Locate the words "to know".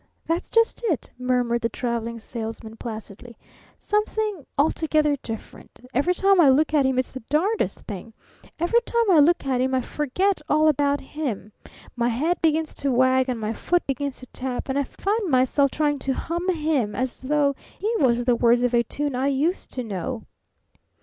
19.73-20.25